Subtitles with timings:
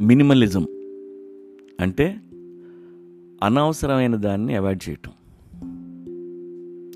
[0.00, 0.66] Minimalism
[1.80, 2.20] అంటే
[3.42, 5.12] అనవసరమైన దాన్ని అవాయిడ్ చేయటం.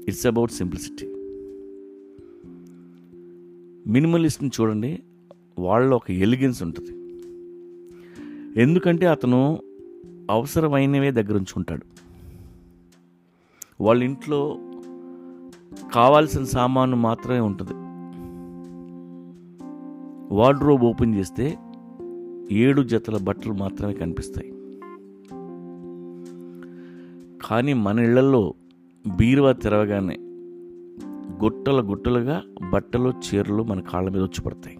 [0.09, 1.07] ఇట్స్ అబౌట్ సింప్లిసిటీ
[3.87, 5.03] మినిమలిస్ట్ని చూడండి
[5.59, 6.91] వాళ్ళలో ఒక ఎలిగెన్స్ ఉంటుంది.
[8.63, 9.59] ఎందుకంటే అతను
[10.31, 11.87] అవసరమైనవే దగ్గర ఉంచుకుంటాడు
[13.81, 14.59] వాళ్ళ ఇంట్లో
[15.95, 17.73] కావాల్సిన సామాను మాత్రమే ఉంటుంది.
[20.35, 21.59] వార్డ్రోబ్ ఓపెన్ చేస్తే
[22.51, 24.51] ఏడు జతల బట్టలు మాత్రమే కనిపిస్తాయి.
[27.49, 28.55] కానీ మన ఇళ్ళలో
[29.17, 30.19] బీరువా తెరవగానే
[31.45, 34.79] గుట్టల గుట్టలుగా బట్టలు చీరలు మన కాళ్ళ మీద వచ్చి పడతాయి.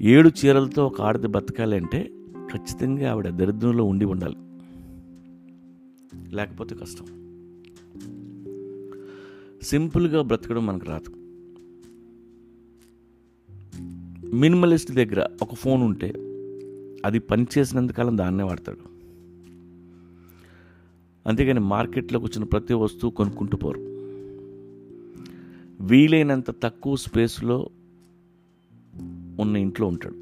[0.00, 2.10] ఏడు చీరలతో ఒక ఆడది బతకాలి అంటే
[2.52, 4.36] ఖచ్చితంగా ఆవిడ దరిద్రంలో ఉండి ఉండాలి.
[6.34, 7.06] లేకపోతే కష్టం.
[9.62, 11.15] సింపుల్గా బ్రతకడం మనకు రాదు.
[14.36, 16.12] మినిమలిస్ట్ దగ్గర ఒక ఫోన్ ఉంటే
[17.04, 18.78] అది పనిచేసినంతకాలం దాన్నే వాడతాడు.
[21.28, 23.80] అంతేగాని మార్కెట్లోకి వచ్చిన ప్రతి వస్తువు కొనుక్కుంటూ పోరు.
[25.80, 27.70] వీలైనంత తక్కువ స్పేస్లో
[29.40, 30.14] ఉన్న ఇంట్లో ఉంటాడు.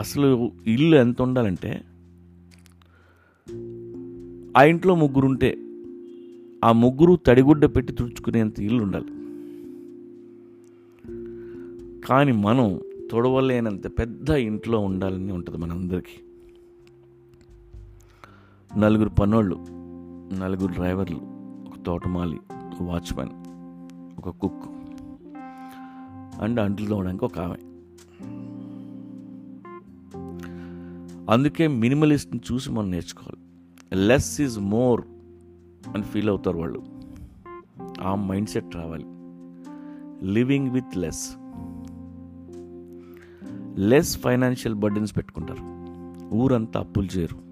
[0.00, 1.84] అసలు ఇల్లు ఎంత ఉండాలంటే
[4.56, 5.58] ఆ ఇంట్లో ముగ్గురు ఉంటే
[6.64, 9.13] ఆ ముగ్గురు తడిగుడ్డ పెట్టి తుడుచుకునేంత ఇల్లు ఉండాలి
[12.06, 16.24] కానీ మనం తొడవలేనంత పెద్ద ఇంట్లో ఉండాలని ఉంటుంది మనందరికీ.
[18.80, 19.64] నలుగురు పనోళ్ళు
[20.34, 21.20] నలుగురు డ్రైవర్లు
[21.66, 22.40] ఒక తోటమాలి
[22.80, 23.28] వాచ్మెన్
[24.18, 24.68] ఒక కుక్
[26.42, 27.56] అండ్ అంట్లు తోవడానికి ఒక ఆమె.
[31.32, 33.38] అందుకే మినిమలిస్ట్ని చూసి మనం నేర్చుకోవాలి.
[34.06, 35.02] లెస్ ఈజ్ మోర్
[35.94, 36.84] అని ఫీల్ అవుతారు వాళ్ళు.
[38.00, 39.04] ఆ మైండ్ సెట్ రావాలి.
[40.32, 41.36] Living with less.
[43.78, 45.62] Less financial burdens పెట్టుకుంటారు.
[46.34, 47.44] ఊరంతా అప్పులు చేయరు.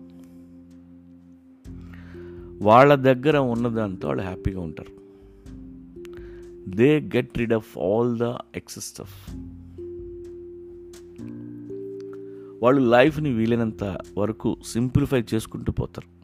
[2.65, 5.03] వాళ్ళ దగ్గర ఉన్నదాంతో వాళ్ళు హ్యాపీగా ఉంటారు.
[6.71, 8.23] They get rid of all the
[8.57, 9.37] excess stuff
[12.63, 16.23] వాళ్ళు లైఫ్ని వీలైనంత వరకు సింప్లిఫై చేసుకుంటూ పోతారు.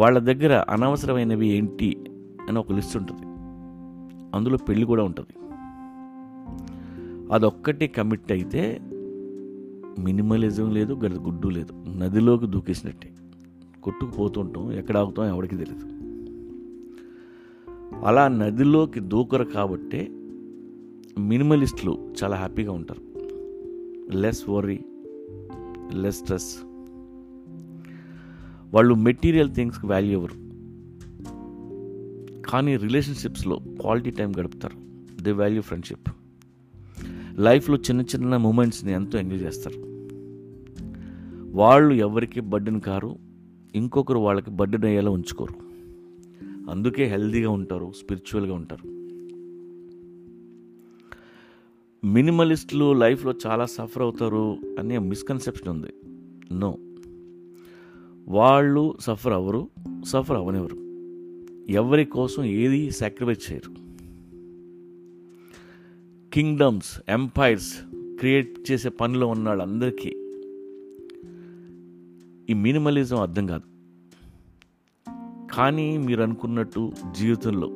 [0.00, 1.96] వాళ్ళ దగ్గర అనవసరమైనవి ఏంటి
[2.48, 3.22] అని ఒక లిస్ట్ ఉంటుంది.
[4.36, 5.49] అందులో పెళ్ళి కూడా ఉంటుంది.
[7.30, 8.80] అదొక్కటి కమిట్ అయితే
[9.98, 11.98] మినిమలిజం లేదు గడ గుడ్డు లేదు.
[11.98, 13.14] నదిలోకి దూకేసినట్టే.
[13.82, 16.00] కొట్టుకుపోతుంటాం ఎక్కడ ఆగుతాం ఎవరికి తెలియదు
[18.06, 20.08] అలా నదిలోకి దూకరు కాబట్టే
[21.18, 23.00] మినిమలిస్టులు చాలా హ్యాపీగా ఉంటారు.
[24.16, 24.80] లెస్ వరీ
[25.92, 26.56] లెస్ స్ట్రెస్
[28.74, 30.34] వాళ్ళు మెటీరియల్ థింగ్స్కి వాల్యూ ఇవ్వరు.
[32.50, 34.76] కానీ రిలేషన్షిప్స్లో క్వాలిటీ టైం గడుపుతారు.
[35.22, 36.08] దే వాల్యూ ఫ్రెండ్షిప్
[37.38, 39.90] లైఫ్లో చిన్న చిన్న మూమెంట్స్ని ఎంతో ఎంజాయ్ చేస్తారు.
[41.56, 43.16] వాళ్ళు ఎవరికి బర్డెన్ కారు
[43.74, 45.70] ఇంకొకరు వాళ్ళకి బర్డెన్ అయ్యేలా ఉంచుకోరు.
[46.70, 49.00] అందుకే హెల్తీగా ఉంటారు స్పిరిచువల్గా ఉంటారు.
[52.06, 55.88] మినిమలిస్టులు లైఫ్లో చాలా సఫర్ అవుతారు అనే మిస్కన్సెప్షన్ ఉంది.
[56.54, 56.78] నో.
[58.28, 59.70] వాళ్ళు సఫర్ అవ్వరు
[60.04, 60.76] సఫర్ అవ్వనివ్వరు.
[61.72, 63.79] ఎవరి కోసం ఏది సాక్రిఫైస్ చేయరు.
[66.34, 67.78] కింగ్డమ్స్ ఎంపైర్స్
[68.18, 70.08] క్రియేట్ చేసే పనిలో ఉన్నాడు అందరికీ
[72.50, 73.62] ఈ మినిమలిజం అర్థం కాదు.
[75.54, 77.70] కానీ మీరు అనుకున్నట్టు జీవితంలో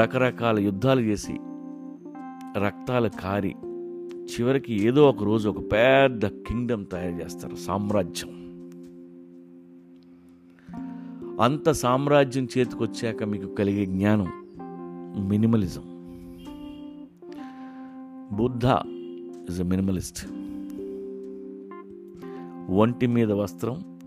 [0.00, 1.32] రకరకాల యుద్ధాలు చేసి
[2.58, 3.54] రక్తాలు కారి
[4.24, 8.30] చివరికి ఏదో ఒక రోజు ఒక పెద్ద కింగ్డమ్ తయారు చేస్తారు సామ్రాజ్యం.
[11.40, 14.32] అంత సామ్రాజ్యం చేతికొచ్చాక మీకు కలిగే జ్ఞానం
[15.28, 15.93] minimalism.
[18.36, 18.66] Buddha
[19.50, 20.26] is a minimalist
[22.72, 23.98] ఒంటి మీద వస్త్రం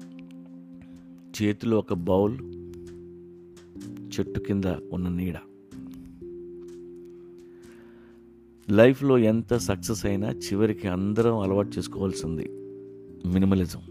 [1.41, 2.37] చేతిలో ఒక బౌల్
[4.19, 4.63] చెట్టు కింద
[4.93, 5.35] ఉన్న నీడ.
[8.69, 12.49] లైఫ్లో ఎంత సక్సెస్ అయినా చివరికి అందరం అలవాటు చేసుకోవాల్సింది
[13.27, 13.81] మినిమలిజం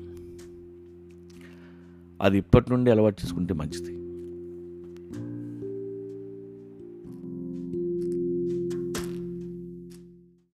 [2.22, 4.05] అది ఇప్పటి నుండి అలవాటు చేసుకుంటే మంచిది.